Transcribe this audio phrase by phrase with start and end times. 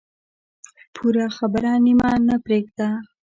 [0.95, 2.87] پوره خبره نیمه نه پرېږده.